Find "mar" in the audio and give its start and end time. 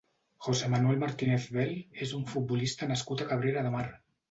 3.79-3.87